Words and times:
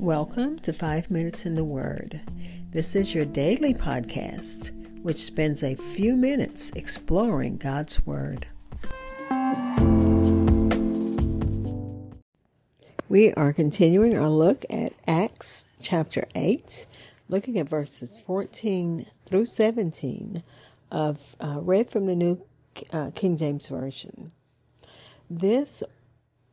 Welcome 0.00 0.58
to 0.58 0.74
Five 0.74 1.10
Minutes 1.10 1.46
in 1.46 1.54
the 1.54 1.64
Word. 1.64 2.20
This 2.70 2.94
is 2.94 3.14
your 3.14 3.24
daily 3.24 3.72
podcast, 3.72 4.70
which 5.02 5.16
spends 5.16 5.62
a 5.62 5.74
few 5.74 6.16
minutes 6.16 6.70
exploring 6.72 7.56
God's 7.56 8.04
Word. 8.04 8.46
We 13.08 13.32
are 13.32 13.54
continuing 13.54 14.18
our 14.18 14.28
look 14.28 14.66
at 14.68 14.92
Acts 15.06 15.70
chapter 15.80 16.24
8, 16.34 16.86
looking 17.30 17.58
at 17.58 17.66
verses 17.66 18.18
14 18.18 19.06
through 19.24 19.46
17 19.46 20.42
of 20.92 21.36
uh, 21.40 21.60
read 21.62 21.90
from 21.90 22.04
the 22.04 22.14
New 22.14 22.44
uh, 22.92 23.12
King 23.14 23.38
James 23.38 23.68
Version. 23.68 24.32
This 25.30 25.82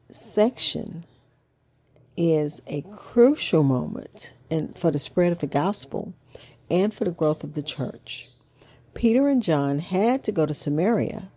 section 0.07 1.04
is 2.18 2.61
a 2.68 2.82
crucial 2.96 3.64
moment 3.64 4.38
and 4.50 4.78
for 4.78 4.92
the 4.92 5.00
spread 5.00 5.32
of 5.32 5.39
the 5.39 5.47
gospel 5.47 6.14
and 6.69 6.93
for 6.93 7.05
the 7.05 7.11
growth 7.11 7.43
of 7.43 7.54
the 7.54 7.64
church. 7.64 8.29
Peter 8.93 9.28
and 9.28 9.42
John 9.42 9.79
had 9.79 10.24
to 10.24 10.32
go 10.32 10.46
to 10.46 10.54
Samaria 10.54 11.29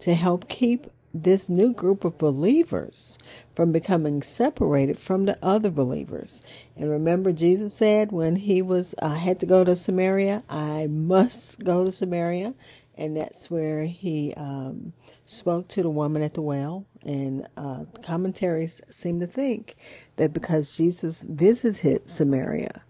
to 0.00 0.14
help 0.14 0.48
keep 0.48 0.86
this 1.22 1.48
new 1.48 1.72
group 1.72 2.04
of 2.04 2.18
believers 2.18 3.18
from 3.54 3.72
becoming 3.72 4.22
separated 4.22 4.98
from 4.98 5.24
the 5.24 5.38
other 5.42 5.70
believers. 5.70 6.42
And 6.76 6.90
remember, 6.90 7.32
Jesus 7.32 7.72
said 7.72 8.12
when 8.12 8.36
he 8.36 8.60
was 8.60 8.94
uh, 9.00 9.14
had 9.14 9.40
to 9.40 9.46
go 9.46 9.64
to 9.64 9.76
Samaria, 9.76 10.42
I 10.48 10.88
must 10.88 11.64
go 11.64 11.84
to 11.84 11.92
Samaria, 11.92 12.54
and 12.96 13.16
that's 13.16 13.50
where 13.50 13.84
he 13.84 14.32
um, 14.36 14.92
spoke 15.24 15.68
to 15.68 15.82
the 15.82 15.90
woman 15.90 16.22
at 16.22 16.34
the 16.34 16.42
well. 16.42 16.86
And 17.04 17.46
uh, 17.56 17.84
commentaries 18.02 18.80
seem 18.88 19.20
to 19.20 19.26
think 19.26 19.76
that 20.16 20.32
because 20.32 20.76
Jesus 20.76 21.22
visited 21.22 22.08
Samaria 22.08 22.82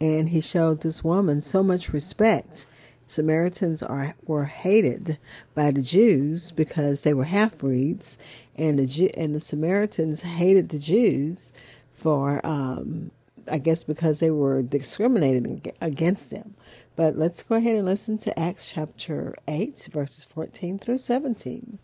and 0.00 0.28
he 0.28 0.40
showed 0.40 0.82
this 0.82 1.02
woman 1.02 1.40
so 1.40 1.62
much 1.62 1.92
respect, 1.92 2.66
Samaritans 3.06 3.82
are 3.82 4.14
were 4.24 4.46
hated 4.46 5.18
by 5.54 5.70
the 5.70 5.82
Jews 5.82 6.50
because 6.50 7.02
they 7.02 7.12
were 7.12 7.24
half 7.24 7.58
breeds, 7.58 8.16
and 8.56 8.78
the 8.78 9.10
and 9.16 9.34
the 9.34 9.40
Samaritans 9.40 10.22
hated 10.22 10.70
the 10.70 10.78
Jews 10.78 11.52
for 11.92 12.40
um, 12.44 13.10
I 13.50 13.58
guess 13.58 13.84
because 13.84 14.20
they 14.20 14.30
were 14.30 14.62
discriminated 14.62 15.72
against 15.80 16.30
them. 16.30 16.54
But 16.96 17.16
let's 17.16 17.42
go 17.42 17.56
ahead 17.56 17.76
and 17.76 17.84
listen 17.84 18.18
to 18.18 18.38
Acts 18.38 18.72
chapter 18.72 19.34
8, 19.48 19.88
verses 19.92 20.24
14 20.24 20.78
through 20.78 20.98
17 20.98 21.78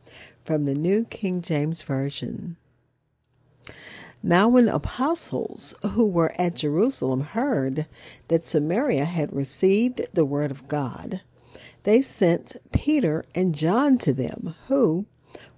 from 0.45 0.65
the 0.65 0.75
New 0.75 1.05
King 1.05 1.43
James 1.43 1.83
Version. 1.83 2.57
Now, 4.23 4.49
when 4.49 4.69
apostles 4.69 5.75
who 5.93 6.07
were 6.07 6.33
at 6.39 6.57
Jerusalem 6.57 7.23
heard 7.23 7.87
that 8.29 8.45
Samaria 8.45 9.07
had 9.07 9.35
received 9.35 10.03
the 10.13 10.27
word 10.27 10.51
of 10.51 10.69
God, 10.69 11.23
they 11.85 12.03
sent 12.03 12.57
Peter 12.73 13.25
and 13.35 13.55
John 13.55 13.97
to 13.99 14.13
them, 14.13 14.55
who, 14.69 15.07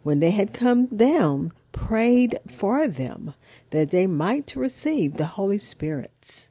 when 0.03 0.20
they 0.20 0.31
had 0.31 0.55
come 0.55 0.87
down, 0.87 1.50
prayed 1.73 2.39
for 2.48 2.87
them 2.87 3.34
that 3.70 3.91
they 3.91 4.06
might 4.06 4.55
receive 4.55 5.17
the 5.17 5.27
Holy 5.27 5.59
Spirit. 5.59 6.48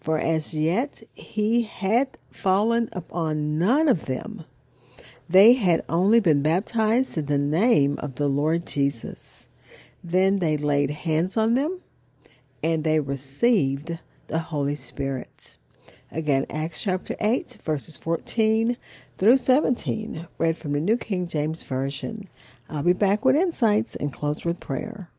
For 0.00 0.18
as 0.18 0.54
yet 0.54 1.02
he 1.12 1.62
had 1.62 2.16
fallen 2.30 2.88
upon 2.92 3.58
none 3.58 3.88
of 3.88 4.06
them. 4.06 4.44
They 5.28 5.54
had 5.54 5.84
only 5.88 6.20
been 6.20 6.42
baptized 6.42 7.18
in 7.18 7.26
the 7.26 7.38
name 7.38 7.98
of 7.98 8.14
the 8.14 8.28
Lord 8.28 8.66
Jesus. 8.66 9.48
Then 10.02 10.38
they 10.38 10.56
laid 10.56 10.90
hands 10.90 11.36
on 11.36 11.54
them 11.54 11.80
and 12.62 12.84
they 12.84 13.00
received 13.00 13.98
the 14.28 14.38
Holy 14.38 14.74
Spirit. 14.74 15.58
Again, 16.10 16.46
Acts 16.48 16.82
chapter 16.82 17.14
8, 17.20 17.58
verses 17.62 17.98
14 17.98 18.76
through 19.18 19.36
17, 19.36 20.26
read 20.38 20.56
from 20.56 20.72
the 20.72 20.80
New 20.80 20.96
King 20.96 21.26
James 21.28 21.62
Version. 21.64 22.28
I'll 22.70 22.82
be 22.82 22.92
back 22.92 23.24
with 23.24 23.34
insights 23.34 23.96
and 23.96 24.12
close 24.12 24.44
with 24.44 24.60
prayer. 24.60 25.10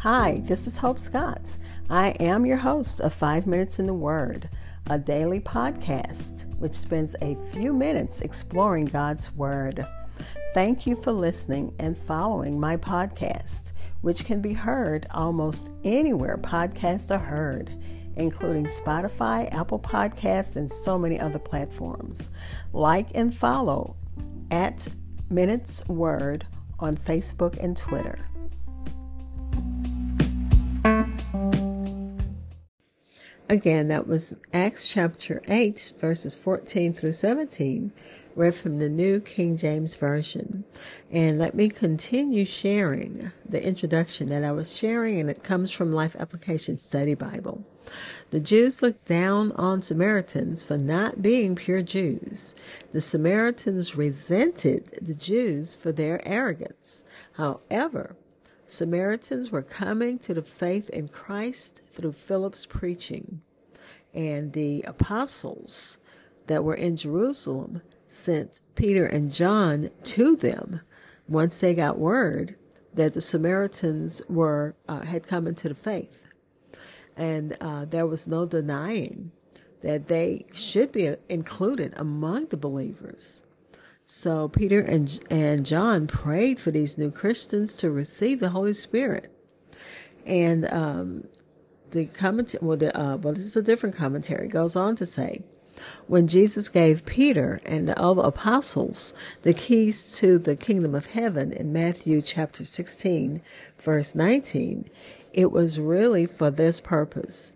Hi, 0.00 0.40
this 0.44 0.66
is 0.66 0.78
Hope 0.78 0.98
Scott. 0.98 1.56
I 1.88 2.10
am 2.18 2.44
your 2.44 2.56
host 2.56 3.00
of 3.00 3.14
Five 3.14 3.46
Minutes 3.46 3.78
in 3.78 3.86
the 3.86 3.94
Word, 3.94 4.48
a 4.88 4.98
daily 4.98 5.38
podcast 5.38 6.52
which 6.58 6.74
spends 6.74 7.14
a 7.22 7.36
few 7.52 7.72
minutes 7.72 8.22
exploring 8.22 8.86
God's 8.86 9.32
Word. 9.36 9.86
Thank 10.52 10.84
you 10.84 10.96
for 10.96 11.12
listening 11.12 11.74
and 11.78 11.96
following 11.96 12.58
my 12.58 12.76
podcast, 12.76 13.72
which 14.00 14.24
can 14.24 14.40
be 14.40 14.54
heard 14.54 15.06
almost 15.12 15.70
anywhere 15.84 16.38
podcasts 16.38 17.14
are 17.14 17.24
heard, 17.24 17.70
including 18.16 18.66
Spotify, 18.66 19.52
Apple 19.54 19.78
Podcasts, 19.78 20.56
and 20.56 20.72
so 20.72 20.98
many 20.98 21.20
other 21.20 21.38
platforms. 21.38 22.32
Like 22.72 23.10
and 23.14 23.32
follow 23.32 23.96
at 24.50 24.88
Minutes 25.32 25.86
Word 25.86 26.46
on 26.80 26.96
Facebook 26.96 27.56
and 27.62 27.76
Twitter. 27.76 28.29
Again, 33.50 33.88
that 33.88 34.06
was 34.06 34.32
Acts 34.52 34.88
chapter 34.88 35.42
8, 35.48 35.94
verses 35.98 36.36
14 36.36 36.92
through 36.92 37.14
17 37.14 37.90
read 38.36 38.54
from 38.54 38.78
the 38.78 38.88
New 38.88 39.18
King 39.18 39.56
James 39.56 39.96
Version. 39.96 40.62
And 41.10 41.36
let 41.36 41.56
me 41.56 41.68
continue 41.68 42.44
sharing 42.44 43.32
the 43.44 43.60
introduction 43.66 44.28
that 44.28 44.44
I 44.44 44.52
was 44.52 44.76
sharing, 44.76 45.18
and 45.18 45.28
it 45.28 45.42
comes 45.42 45.72
from 45.72 45.92
Life 45.92 46.14
Application 46.14 46.78
Study 46.78 47.16
Bible. 47.16 47.64
The 48.30 48.38
Jews 48.38 48.82
looked 48.82 49.06
down 49.06 49.50
on 49.56 49.82
Samaritans 49.82 50.62
for 50.62 50.78
not 50.78 51.20
being 51.20 51.56
pure 51.56 51.82
Jews. 51.82 52.54
The 52.92 53.00
Samaritans 53.00 53.96
resented 53.96 54.96
the 55.02 55.16
Jews 55.16 55.74
for 55.74 55.90
their 55.90 56.20
arrogance. 56.24 57.02
However, 57.32 58.14
Samaritans 58.70 59.50
were 59.50 59.62
coming 59.62 60.18
to 60.20 60.32
the 60.32 60.42
faith 60.42 60.90
in 60.90 61.08
Christ 61.08 61.82
through 61.86 62.12
Philip's 62.12 62.66
preaching. 62.66 63.42
And 64.14 64.52
the 64.52 64.84
apostles 64.86 65.98
that 66.46 66.64
were 66.64 66.74
in 66.74 66.96
Jerusalem 66.96 67.82
sent 68.06 68.60
Peter 68.74 69.06
and 69.06 69.32
John 69.32 69.90
to 70.04 70.36
them 70.36 70.80
once 71.28 71.60
they 71.60 71.74
got 71.74 71.98
word 71.98 72.56
that 72.94 73.14
the 73.14 73.20
Samaritans 73.20 74.22
were 74.28 74.74
uh, 74.88 75.04
had 75.04 75.26
come 75.26 75.46
into 75.46 75.68
the 75.68 75.74
faith, 75.74 76.28
and 77.16 77.56
uh, 77.60 77.84
there 77.84 78.06
was 78.06 78.26
no 78.26 78.46
denying 78.46 79.30
that 79.82 80.08
they 80.08 80.44
should 80.52 80.90
be 80.92 81.14
included 81.28 81.94
among 81.96 82.46
the 82.46 82.56
believers. 82.56 83.44
So 84.12 84.48
Peter 84.48 84.80
and 84.80 85.20
and 85.30 85.64
John 85.64 86.08
prayed 86.08 86.58
for 86.58 86.72
these 86.72 86.98
new 86.98 87.12
Christians 87.12 87.76
to 87.76 87.92
receive 87.92 88.40
the 88.40 88.50
Holy 88.50 88.74
Spirit, 88.74 89.30
and 90.26 90.64
um, 90.72 91.28
the 91.92 92.06
comment 92.06 92.56
well, 92.60 92.76
the, 92.76 92.94
uh, 92.98 93.18
well, 93.18 93.34
this 93.34 93.44
is 93.44 93.54
a 93.54 93.62
different 93.62 93.94
commentary. 93.94 94.48
Goes 94.48 94.74
on 94.74 94.96
to 94.96 95.06
say 95.06 95.44
when 96.08 96.26
Jesus 96.26 96.68
gave 96.68 97.06
Peter 97.06 97.60
and 97.64 97.88
the 97.88 97.96
other 98.00 98.22
apostles 98.22 99.14
the 99.42 99.54
keys 99.54 100.16
to 100.16 100.40
the 100.40 100.56
kingdom 100.56 100.96
of 100.96 101.12
heaven 101.12 101.52
in 101.52 101.72
Matthew 101.72 102.20
chapter 102.20 102.64
16, 102.64 103.40
verse 103.78 104.16
19, 104.16 104.90
it 105.32 105.52
was 105.52 105.78
really 105.78 106.26
for 106.26 106.50
this 106.50 106.80
purpose. 106.80 107.52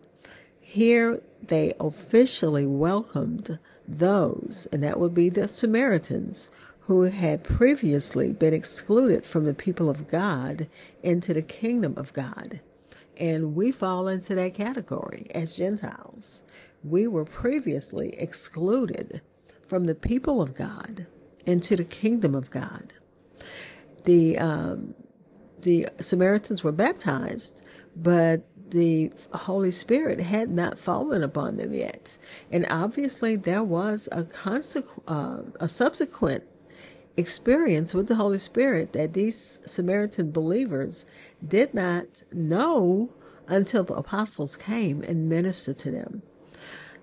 Here 0.60 1.20
they 1.42 1.72
officially 1.80 2.64
welcomed 2.64 3.58
those, 3.86 4.66
and 4.72 4.82
that 4.82 4.98
would 4.98 5.14
be 5.14 5.28
the 5.28 5.48
Samaritans, 5.48 6.50
who 6.80 7.02
had 7.02 7.44
previously 7.44 8.32
been 8.32 8.52
excluded 8.52 9.24
from 9.24 9.44
the 9.44 9.54
people 9.54 9.88
of 9.88 10.08
God 10.08 10.68
into 11.02 11.32
the 11.32 11.42
kingdom 11.42 11.94
of 11.96 12.12
God. 12.12 12.60
And 13.16 13.54
we 13.54 13.72
fall 13.72 14.08
into 14.08 14.34
that 14.34 14.54
category 14.54 15.28
as 15.34 15.56
Gentiles 15.56 16.44
we 16.84 17.06
were 17.06 17.24
previously 17.24 18.14
excluded 18.18 19.22
from 19.66 19.86
the 19.86 19.94
people 19.94 20.42
of 20.42 20.54
God 20.54 21.06
into 21.46 21.74
the 21.74 21.84
kingdom 21.84 22.34
of 22.34 22.50
God. 22.50 22.94
The 24.04 24.38
um, 24.38 24.94
the 25.62 25.88
Samaritans 25.98 26.62
were 26.62 26.72
baptized, 26.72 27.62
but 27.96 28.46
the 28.74 29.12
Holy 29.32 29.70
Spirit 29.70 30.20
had 30.20 30.50
not 30.50 30.78
fallen 30.78 31.22
upon 31.22 31.56
them 31.56 31.72
yet, 31.72 32.18
and 32.52 32.66
obviously 32.68 33.36
there 33.36 33.64
was 33.64 34.08
a 34.12 34.24
consequ- 34.24 35.02
uh, 35.08 35.42
a 35.60 35.68
subsequent 35.68 36.44
experience 37.16 37.94
with 37.94 38.08
the 38.08 38.16
Holy 38.16 38.38
Spirit 38.38 38.92
that 38.92 39.12
these 39.14 39.60
Samaritan 39.64 40.32
believers 40.32 41.06
did 41.46 41.72
not 41.72 42.24
know 42.32 43.10
until 43.46 43.84
the 43.84 43.94
apostles 43.94 44.56
came 44.56 45.02
and 45.02 45.28
ministered 45.28 45.78
to 45.78 45.90
them 45.90 46.22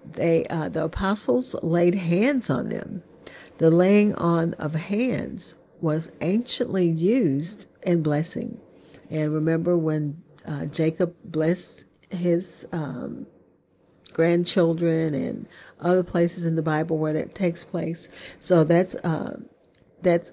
they 0.03 0.45
uh, 0.45 0.69
the 0.69 0.85
apostles 0.85 1.55
laid 1.61 1.95
hands 1.95 2.49
on 2.49 2.69
them. 2.69 3.03
The 3.57 3.69
laying 3.69 4.15
on 4.15 4.53
of 4.55 4.73
hands 4.73 5.55
was 5.79 6.11
anciently 6.21 6.87
used 6.87 7.69
in 7.83 8.03
blessing. 8.03 8.59
And 9.09 9.33
remember 9.33 9.77
when 9.77 10.23
uh, 10.45 10.65
Jacob 10.65 11.15
blessed 11.23 11.87
his 12.09 12.67
um, 12.71 13.27
grandchildren 14.13 15.13
and 15.13 15.47
other 15.79 16.03
places 16.03 16.45
in 16.45 16.55
the 16.55 16.61
Bible 16.61 16.97
where 16.97 17.13
that 17.13 17.33
takes 17.35 17.63
place. 17.63 18.09
So 18.39 18.63
that's 18.63 18.95
uh, 18.95 19.39
that 20.01 20.31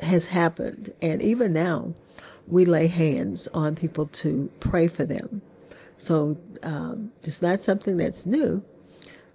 has 0.00 0.28
happened, 0.28 0.92
and 1.02 1.20
even 1.20 1.52
now, 1.52 1.94
we 2.46 2.64
lay 2.64 2.86
hands 2.86 3.48
on 3.48 3.74
people 3.74 4.06
to 4.06 4.50
pray 4.60 4.86
for 4.86 5.04
them. 5.04 5.42
So 5.98 6.38
um, 6.62 7.12
it's 7.22 7.42
not 7.42 7.60
something 7.60 7.96
that's 7.96 8.24
new. 8.24 8.62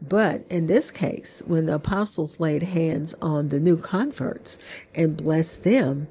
But 0.02 0.46
in 0.50 0.68
this 0.68 0.92
case, 0.92 1.42
when 1.46 1.66
the 1.66 1.76
apostles 1.76 2.40
laid 2.40 2.64
hands 2.64 3.16
on 3.22 3.50
the 3.50 3.60
new 3.60 3.78
converts 3.78 4.60
and 4.94 5.16
blessed 5.16 5.64
them, 5.64 6.08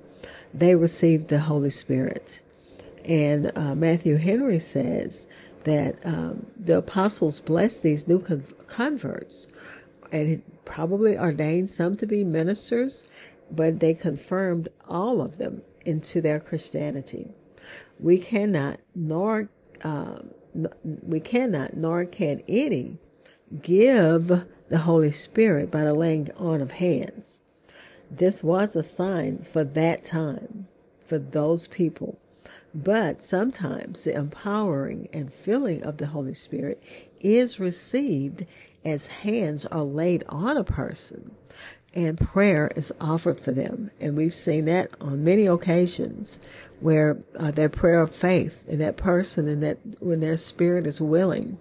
they 0.54 0.74
received 0.74 1.28
the 1.28 1.40
Holy 1.40 1.70
Spirit. 1.70 2.42
And 3.04 3.50
uh, 3.56 3.74
Matthew 3.74 4.16
Henry 4.16 4.58
says 4.58 5.28
that 5.64 6.04
um, 6.04 6.46
the 6.56 6.78
apostles 6.78 7.40
blessed 7.40 7.82
these 7.82 8.06
new 8.06 8.20
con- 8.20 8.44
converts 8.66 9.48
and 10.10 10.42
probably 10.64 11.18
ordained 11.18 11.70
some 11.70 11.96
to 11.96 12.06
be 12.06 12.24
ministers, 12.24 13.06
but 13.50 13.80
they 13.80 13.94
confirmed 13.94 14.68
all 14.88 15.20
of 15.20 15.38
them 15.38 15.62
into 15.84 16.20
their 16.20 16.40
Christianity. 16.40 17.34
We 17.98 18.18
cannot, 18.18 18.80
nor 18.94 19.50
uh, 19.82 20.18
we 20.82 21.20
cannot, 21.20 21.76
nor 21.76 22.04
can 22.04 22.42
any 22.48 22.98
give 23.62 24.46
the 24.68 24.78
Holy 24.78 25.10
Spirit 25.10 25.70
by 25.70 25.84
the 25.84 25.94
laying 25.94 26.30
on 26.36 26.60
of 26.60 26.72
hands. 26.72 27.42
This 28.10 28.42
was 28.42 28.76
a 28.76 28.82
sign 28.82 29.38
for 29.38 29.64
that 29.64 30.04
time, 30.04 30.68
for 31.04 31.18
those 31.18 31.68
people. 31.68 32.18
But 32.74 33.22
sometimes 33.22 34.04
the 34.04 34.16
empowering 34.16 35.08
and 35.12 35.32
filling 35.32 35.82
of 35.82 35.98
the 35.98 36.06
Holy 36.06 36.34
Spirit 36.34 36.82
is 37.20 37.60
received 37.60 38.46
as 38.84 39.06
hands 39.08 39.66
are 39.66 39.84
laid 39.84 40.24
on 40.28 40.56
a 40.56 40.64
person 40.64 41.32
and 41.94 42.18
prayer 42.18 42.70
is 42.74 42.92
offered 43.00 43.38
for 43.38 43.52
them. 43.52 43.90
And 44.00 44.16
we've 44.16 44.34
seen 44.34 44.64
that 44.66 44.90
on 45.00 45.24
many 45.24 45.46
occasions 45.46 46.40
where 46.80 47.18
uh, 47.38 47.52
prayer 47.68 48.00
of 48.00 48.14
faith 48.14 48.66
in 48.68 48.78
that 48.80 48.96
person 48.96 49.46
and 49.46 49.62
that 49.62 49.78
when 50.00 50.20
their 50.20 50.36
spirit 50.36 50.86
is 50.86 51.00
willing, 51.00 51.58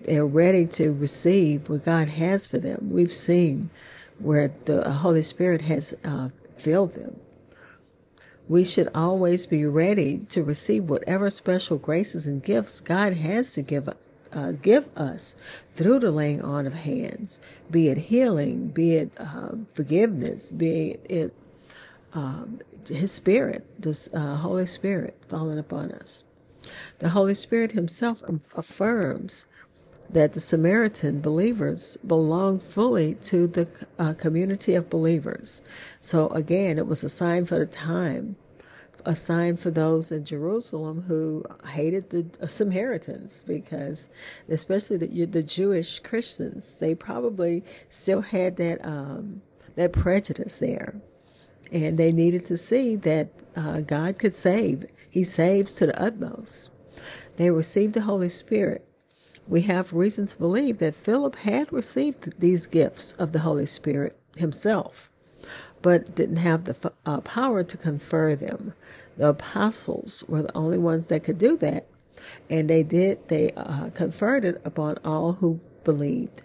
they're 0.00 0.26
ready 0.26 0.66
to 0.66 0.92
receive 0.92 1.68
what 1.68 1.84
God 1.84 2.08
has 2.08 2.46
for 2.46 2.58
them. 2.58 2.90
We've 2.90 3.12
seen 3.12 3.70
where 4.18 4.48
the 4.48 4.90
Holy 4.90 5.22
Spirit 5.22 5.62
has 5.62 5.96
uh, 6.04 6.28
filled 6.56 6.94
them. 6.94 7.20
We 8.48 8.64
should 8.64 8.88
always 8.94 9.46
be 9.46 9.64
ready 9.64 10.18
to 10.28 10.42
receive 10.42 10.84
whatever 10.84 11.30
special 11.30 11.78
graces 11.78 12.26
and 12.26 12.42
gifts 12.42 12.80
God 12.80 13.14
has 13.14 13.54
to 13.54 13.62
give 13.62 13.88
uh, 14.32 14.52
give 14.52 14.88
us 14.96 15.36
through 15.74 16.00
the 16.00 16.10
laying 16.10 16.42
on 16.42 16.66
of 16.66 16.74
hands, 16.74 17.40
be 17.70 17.88
it 17.88 17.98
healing, 17.98 18.68
be 18.68 18.96
it 18.96 19.12
uh, 19.16 19.52
forgiveness, 19.72 20.50
be 20.50 20.96
it 21.08 21.32
um, 22.12 22.58
His 22.88 23.12
Spirit, 23.12 23.64
this 23.80 24.12
uh, 24.12 24.36
Holy 24.36 24.66
Spirit 24.66 25.16
falling 25.28 25.58
upon 25.58 25.92
us. 25.92 26.24
The 26.98 27.10
Holy 27.10 27.34
Spirit 27.34 27.72
Himself 27.72 28.22
affirms 28.54 29.46
that 30.10 30.32
the 30.32 30.40
Samaritan 30.40 31.20
believers 31.20 31.96
belonged 31.98 32.62
fully 32.62 33.14
to 33.16 33.46
the 33.46 33.68
uh, 33.98 34.14
community 34.14 34.74
of 34.74 34.90
believers. 34.90 35.62
So 36.00 36.28
again, 36.28 36.78
it 36.78 36.86
was 36.86 37.02
a 37.02 37.08
sign 37.08 37.46
for 37.46 37.58
the 37.58 37.66
time 37.66 38.36
a 39.04 39.14
sign 39.14 39.56
for 39.56 39.70
those 39.70 40.10
in 40.10 40.24
Jerusalem 40.24 41.02
who 41.02 41.44
hated 41.72 42.10
the 42.10 42.48
Samaritans 42.48 43.44
because, 43.46 44.08
especially 44.48 44.96
the, 44.96 45.26
the 45.26 45.42
Jewish 45.42 45.98
Christians, 45.98 46.78
they 46.78 46.94
probably 46.94 47.62
still 47.88 48.22
had 48.22 48.56
that 48.56 48.84
um, 48.84 49.42
that 49.76 49.92
prejudice 49.92 50.58
there, 50.58 51.00
and 51.70 51.98
they 51.98 52.12
needed 52.12 52.46
to 52.46 52.56
see 52.56 52.96
that 52.96 53.28
uh, 53.56 53.80
God 53.80 54.18
could 54.18 54.34
save. 54.34 54.86
He 55.10 55.24
saves 55.24 55.74
to 55.76 55.86
the 55.86 56.02
utmost. 56.02 56.70
They 57.36 57.50
received 57.50 57.94
the 57.94 58.02
Holy 58.02 58.28
Spirit. 58.28 58.86
We 59.46 59.62
have 59.62 59.92
reason 59.92 60.26
to 60.26 60.38
believe 60.38 60.78
that 60.78 60.94
Philip 60.94 61.36
had 61.36 61.72
received 61.72 62.40
these 62.40 62.66
gifts 62.66 63.12
of 63.12 63.32
the 63.32 63.40
Holy 63.40 63.66
Spirit 63.66 64.18
himself, 64.36 65.10
but 65.82 66.14
didn't 66.14 66.36
have 66.36 66.64
the 66.64 66.92
uh, 67.04 67.20
power 67.20 67.62
to 67.62 67.76
confer 67.76 68.34
them. 68.34 68.72
The 69.16 69.28
apostles 69.28 70.24
were 70.26 70.42
the 70.42 70.56
only 70.56 70.78
ones 70.78 71.08
that 71.08 71.24
could 71.24 71.38
do 71.38 71.56
that. 71.58 71.86
And 72.48 72.70
they 72.70 72.82
did, 72.82 73.28
they 73.28 73.50
uh, 73.56 73.90
conferred 73.90 74.44
it 74.44 74.60
upon 74.64 74.96
all 75.04 75.34
who 75.34 75.60
believed. 75.84 76.42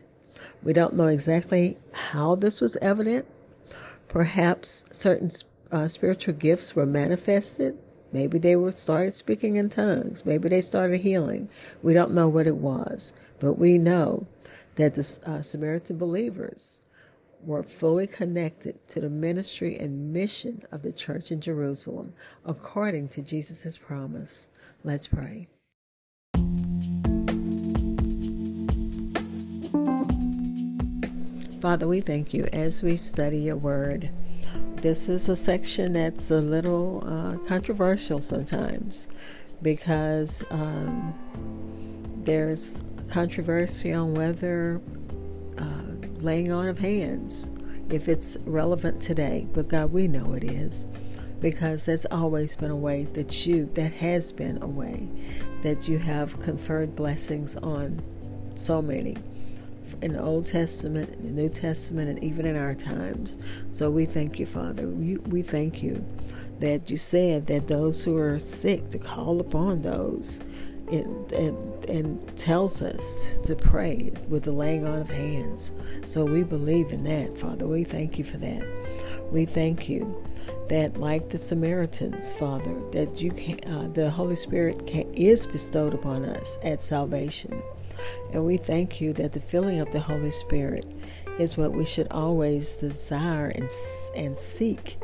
We 0.61 0.73
don't 0.73 0.95
know 0.95 1.07
exactly 1.07 1.77
how 1.93 2.35
this 2.35 2.59
was 2.59 2.75
evident. 2.77 3.25
Perhaps 4.09 4.85
certain 4.91 5.29
uh, 5.71 5.87
spiritual 5.87 6.33
gifts 6.33 6.75
were 6.75 6.85
manifested. 6.85 7.77
Maybe 8.11 8.39
they 8.39 8.55
were 8.55 8.71
started 8.71 9.15
speaking 9.15 9.55
in 9.55 9.69
tongues. 9.69 10.25
Maybe 10.25 10.49
they 10.49 10.61
started 10.61 11.01
healing. 11.01 11.49
We 11.83 11.93
don't 11.93 12.13
know 12.13 12.27
what 12.27 12.47
it 12.47 12.57
was, 12.57 13.13
but 13.39 13.53
we 13.53 13.77
know 13.77 14.27
that 14.75 14.95
the 14.95 15.19
uh, 15.25 15.41
Samaritan 15.41 15.97
believers 15.97 16.81
were 17.43 17.63
fully 17.63 18.07
connected 18.07 18.85
to 18.89 18.99
the 18.99 19.09
ministry 19.09 19.77
and 19.77 20.11
mission 20.11 20.63
of 20.71 20.81
the 20.81 20.91
church 20.91 21.31
in 21.31 21.39
Jerusalem 21.41 22.13
according 22.45 23.07
to 23.09 23.21
Jesus' 23.21 23.77
promise. 23.77 24.49
Let's 24.83 25.07
pray. 25.07 25.47
Father, 31.61 31.87
we 31.89 31.99
thank 31.99 32.33
you 32.33 32.47
as 32.53 32.81
we 32.81 32.95
study 32.95 33.37
your 33.37 33.57
word. 33.57 34.09
This 34.81 35.09
is 35.09 35.27
a 35.27 35.35
section 35.35 35.93
that's 35.93 36.31
a 36.31 36.41
little 36.41 37.03
uh, 37.05 37.37
controversial 37.47 38.21
sometimes 38.21 39.09
because 39.61 40.43
um, 40.51 41.13
there's 42.23 42.83
controversy 43.09 43.91
on 43.91 44.13
whether 44.13 44.81
laying 46.21 46.51
on 46.51 46.67
of 46.67 46.79
hands 46.79 47.49
if 47.89 48.07
it's 48.07 48.37
relevant 48.45 49.01
today. 49.01 49.47
But 49.53 49.67
God, 49.67 49.91
we 49.91 50.07
know 50.07 50.33
it 50.33 50.43
is 50.43 50.87
because 51.39 51.85
that's 51.85 52.05
always 52.05 52.55
been 52.55 52.71
a 52.71 52.75
way 52.75 53.05
that 53.13 53.45
you, 53.45 53.65
that 53.73 53.93
has 53.93 54.31
been 54.31 54.61
a 54.61 54.67
way 54.67 55.09
that 55.61 55.87
you 55.87 55.97
have 55.97 56.39
conferred 56.39 56.95
blessings 56.95 57.55
on 57.57 58.01
so 58.55 58.81
many 58.81 59.15
in 60.01 60.13
the 60.13 60.21
Old 60.21 60.47
Testament, 60.47 61.15
in 61.15 61.35
the 61.35 61.41
New 61.41 61.49
Testament, 61.49 62.09
and 62.09 62.23
even 62.23 62.45
in 62.45 62.57
our 62.57 62.75
times. 62.75 63.39
So 63.71 63.89
we 63.89 64.05
thank 64.05 64.39
you, 64.39 64.45
Father. 64.45 64.87
We, 64.87 65.17
we 65.17 65.41
thank 65.41 65.83
you 65.83 66.05
that 66.59 66.89
you 66.89 66.97
said 66.97 67.47
that 67.47 67.67
those 67.67 68.03
who 68.03 68.17
are 68.17 68.37
sick 68.37 68.89
to 68.89 68.99
call 68.99 69.39
upon 69.39 69.81
those 69.81 70.41
and, 70.91 71.31
and, 71.31 71.85
and 71.85 72.37
tells 72.37 72.81
us 72.81 73.39
to 73.39 73.55
pray 73.55 74.11
with 74.27 74.43
the 74.43 74.51
laying 74.51 74.85
on 74.85 74.99
of 74.99 75.09
hands. 75.09 75.71
So 76.05 76.25
we 76.25 76.43
believe 76.43 76.91
in 76.91 77.03
that, 77.03 77.37
Father. 77.37 77.67
We 77.67 77.83
thank 77.83 78.17
you 78.17 78.23
for 78.23 78.37
that. 78.37 78.67
We 79.31 79.45
thank 79.45 79.87
you 79.87 80.23
that, 80.69 80.97
like 80.97 81.29
the 81.29 81.37
Samaritans, 81.37 82.33
Father, 82.33 82.75
that 82.91 83.21
you 83.21 83.31
can, 83.31 83.59
uh, 83.71 83.87
the 83.87 84.09
Holy 84.09 84.35
Spirit 84.35 84.85
can, 84.87 85.11
is 85.13 85.45
bestowed 85.45 85.93
upon 85.93 86.25
us 86.25 86.59
at 86.63 86.81
salvation. 86.81 87.61
And 88.33 88.45
we 88.45 88.57
thank 88.57 89.01
you 89.01 89.13
that 89.13 89.33
the 89.33 89.39
filling 89.39 89.79
of 89.79 89.91
the 89.91 89.99
Holy 89.99 90.31
Spirit 90.31 90.85
is 91.37 91.57
what 91.57 91.73
we 91.73 91.85
should 91.85 92.07
always 92.11 92.75
desire 92.75 93.47
and, 93.47 93.69
and 94.15 94.37
seek 94.37 94.97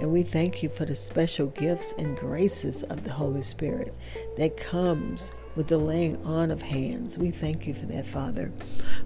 and 0.00 0.12
we 0.12 0.22
thank 0.22 0.62
you 0.62 0.68
for 0.68 0.84
the 0.84 0.96
special 0.96 1.46
gifts 1.48 1.94
and 1.98 2.16
graces 2.16 2.82
of 2.84 3.04
the 3.04 3.12
Holy 3.12 3.42
Spirit 3.42 3.94
that 4.36 4.56
comes 4.56 5.32
with 5.54 5.68
the 5.68 5.78
laying 5.78 6.20
on 6.24 6.50
of 6.50 6.62
hands. 6.62 7.16
We 7.16 7.30
thank 7.30 7.66
you 7.66 7.74
for 7.74 7.86
that, 7.86 8.06
Father. 8.06 8.52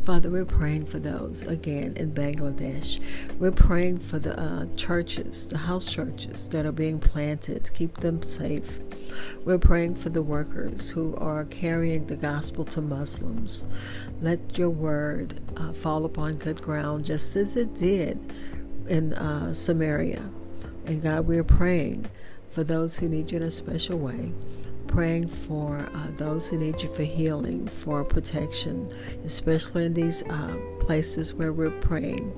Father, 0.04 0.30
we're 0.30 0.46
praying 0.46 0.86
for 0.86 0.98
those 0.98 1.42
again 1.42 1.94
in 1.96 2.12
Bangladesh. 2.12 3.00
We're 3.38 3.52
praying 3.52 3.98
for 3.98 4.18
the 4.18 4.38
uh, 4.40 4.66
churches, 4.76 5.48
the 5.48 5.58
house 5.58 5.92
churches 5.92 6.48
that 6.48 6.64
are 6.64 6.72
being 6.72 6.98
planted. 6.98 7.70
Keep 7.74 7.98
them 7.98 8.22
safe. 8.22 8.80
We're 9.44 9.58
praying 9.58 9.96
for 9.96 10.08
the 10.08 10.22
workers 10.22 10.90
who 10.90 11.14
are 11.16 11.44
carrying 11.44 12.06
the 12.06 12.16
gospel 12.16 12.64
to 12.66 12.80
Muslims. 12.80 13.66
Let 14.20 14.58
your 14.58 14.70
word 14.70 15.40
uh, 15.56 15.72
fall 15.72 16.04
upon 16.04 16.34
good 16.34 16.60
ground, 16.62 17.04
just 17.04 17.34
as 17.36 17.56
it 17.56 17.74
did 17.74 18.32
in 18.88 19.14
uh, 19.14 19.54
Samaria. 19.54 20.30
And 20.86 21.02
God, 21.02 21.26
we're 21.26 21.44
praying 21.44 22.08
for 22.50 22.64
those 22.64 22.98
who 22.98 23.08
need 23.08 23.30
you 23.30 23.36
in 23.36 23.42
a 23.42 23.50
special 23.50 23.98
way, 23.98 24.32
praying 24.86 25.28
for 25.28 25.86
uh, 25.92 26.10
those 26.16 26.48
who 26.48 26.58
need 26.58 26.82
you 26.82 26.92
for 26.94 27.04
healing, 27.04 27.68
for 27.68 28.02
protection, 28.04 28.92
especially 29.24 29.84
in 29.84 29.94
these 29.94 30.22
uh, 30.24 30.56
places 30.80 31.34
where 31.34 31.52
we're 31.52 31.70
praying 31.70 32.32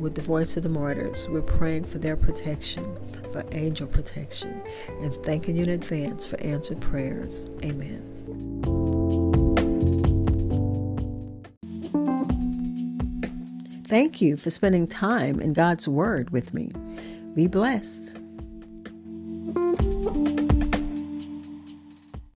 with 0.00 0.14
the 0.14 0.22
voice 0.22 0.56
of 0.56 0.62
the 0.62 0.68
martyrs. 0.68 1.26
We're 1.28 1.42
praying 1.42 1.84
for 1.84 1.98
their 1.98 2.16
protection, 2.16 2.96
for 3.32 3.44
angel 3.52 3.86
protection 3.86 4.62
and 5.00 5.14
thanking 5.24 5.56
you 5.56 5.64
in 5.64 5.70
advance 5.70 6.26
for 6.26 6.40
answered 6.40 6.80
prayers. 6.80 7.48
Amen. 7.64 8.04
Thank 13.86 14.20
you 14.20 14.36
for 14.36 14.50
spending 14.50 14.86
time 14.86 15.40
in 15.40 15.54
God's 15.54 15.88
Word 15.88 16.30
with 16.30 16.52
me. 16.52 16.70
Be 17.34 17.46
blessed. 17.46 18.18